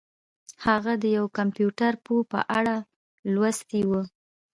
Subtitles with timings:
[0.65, 2.75] هغه د یو کمپیوټر پوه په اړه
[3.33, 4.01] لوستي وو